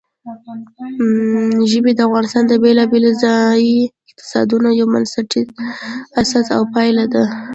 [1.71, 3.73] ژبې د افغانستان د بېلابېلو ځایي
[4.07, 5.53] اقتصادونو یو بنسټیزه
[6.21, 7.23] اساس او پایایه ده.